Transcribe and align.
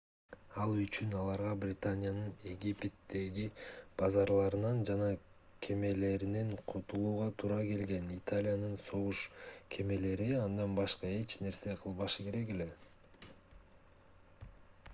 ал 0.61 0.71
үчүн 0.83 1.11
аларга 1.17 1.49
британиянын 1.63 2.29
египеттеги 2.51 3.43
базаларынан 3.99 4.79
жана 4.89 5.09
кемелеринен 5.67 6.49
кутулууга 6.71 7.27
туура 7.43 7.59
келген 7.67 8.09
италиянын 8.15 8.73
согуш 8.87 9.21
кемелери 9.77 10.29
андан 10.47 10.75
башка 10.81 11.13
эч 11.19 11.37
нерсе 11.43 11.77
кылбашы 11.85 12.27
керек 12.31 12.55
эле 12.57 12.69